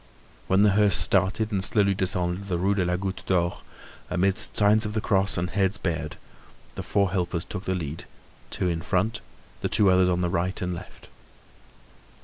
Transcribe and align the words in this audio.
When 0.47 0.63
the 0.63 0.71
hearse 0.71 0.97
started 0.97 1.51
and 1.51 1.63
slowly 1.63 1.93
descended 1.93 2.45
the 2.45 2.57
Rue 2.57 2.73
de 2.73 2.83
la 2.85 2.95
Goutte 2.95 3.23
d'Or, 3.27 3.59
amidst 4.09 4.57
signs 4.57 4.83
of 4.83 4.93
the 4.93 4.99
cross 4.99 5.37
and 5.37 5.51
heads 5.51 5.77
bared, 5.77 6.15
the 6.73 6.81
four 6.81 7.11
helpers 7.11 7.45
took 7.45 7.65
the 7.65 7.75
lead, 7.75 8.05
two 8.49 8.67
in 8.67 8.81
front, 8.81 9.21
the 9.61 9.69
two 9.69 9.91
others 9.91 10.09
on 10.09 10.21
the 10.21 10.29
right 10.29 10.59
and 10.59 10.73
left. 10.73 11.07